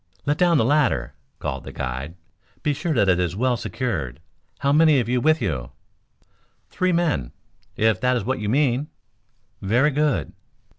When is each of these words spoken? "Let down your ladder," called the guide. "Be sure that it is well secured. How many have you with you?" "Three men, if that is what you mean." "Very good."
"Let 0.25 0.39
down 0.39 0.57
your 0.57 0.65
ladder," 0.65 1.13
called 1.37 1.63
the 1.63 1.71
guide. 1.71 2.15
"Be 2.63 2.73
sure 2.73 2.91
that 2.95 3.07
it 3.07 3.19
is 3.19 3.35
well 3.35 3.55
secured. 3.55 4.19
How 4.61 4.71
many 4.73 4.97
have 4.97 5.07
you 5.07 5.21
with 5.21 5.43
you?" 5.43 5.73
"Three 6.71 6.91
men, 6.91 7.33
if 7.75 8.01
that 8.01 8.17
is 8.17 8.23
what 8.25 8.39
you 8.39 8.49
mean." 8.49 8.87
"Very 9.61 9.91
good." 9.91 10.33